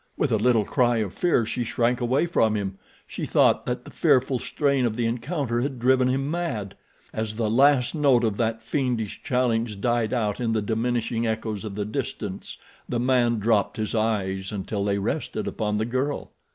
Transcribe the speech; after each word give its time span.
With 0.17 0.31
a 0.31 0.37
little 0.37 0.65
cry 0.65 0.97
of 0.97 1.13
fear 1.13 1.45
she 1.45 1.63
shrank 1.63 2.01
away 2.01 2.25
from 2.25 2.55
him—she 2.55 3.27
thought 3.27 3.67
that 3.67 3.85
the 3.85 3.91
fearful 3.91 4.39
strain 4.39 4.83
of 4.87 4.95
the 4.95 5.05
encounter 5.05 5.61
had 5.61 5.77
driven 5.77 6.07
him 6.07 6.31
mad. 6.31 6.73
As 7.13 7.35
the 7.35 7.51
last 7.51 7.93
note 7.93 8.23
of 8.23 8.35
that 8.37 8.63
fiendish 8.63 9.21
challenge 9.21 9.79
died 9.79 10.11
out 10.11 10.39
in 10.39 10.53
the 10.53 10.61
diminishing 10.63 11.27
echoes 11.27 11.63
of 11.63 11.75
the 11.75 11.85
distance 11.85 12.57
the 12.89 12.99
man 12.99 13.37
dropped 13.37 13.77
his 13.77 13.93
eyes 13.93 14.51
until 14.51 14.83
they 14.83 14.97
rested 14.97 15.45
upon 15.45 15.77
the 15.77 15.85
girl. 15.85 16.31